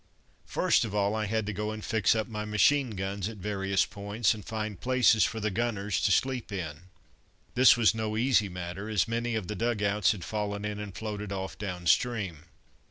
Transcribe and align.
First 0.47 0.83
of 0.83 0.95
all 0.95 1.13
I 1.13 1.27
had 1.27 1.45
to 1.45 1.53
go 1.53 1.69
and 1.69 1.85
fix 1.85 2.15
up 2.15 2.27
my 2.27 2.43
machine 2.43 2.95
guns 2.95 3.29
at 3.29 3.37
various 3.37 3.85
points, 3.85 4.33
and 4.33 4.43
find 4.43 4.81
places 4.81 5.23
for 5.25 5.39
the 5.39 5.51
gunners 5.51 6.01
to 6.01 6.11
sleep 6.11 6.51
in. 6.51 6.85
This 7.53 7.77
was 7.77 7.93
no 7.93 8.17
easy 8.17 8.49
matter, 8.49 8.89
as 8.89 9.07
many 9.07 9.35
of 9.35 9.45
the 9.47 9.53
dug 9.53 9.83
outs 9.83 10.11
had 10.11 10.23
fallen 10.25 10.65
in 10.65 10.79
and 10.79 10.95
floated 10.95 11.31
off 11.31 11.55
down 11.55 11.85
stream. 11.85 12.45